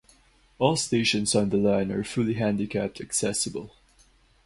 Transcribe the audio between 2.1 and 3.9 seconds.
handicapped accessible.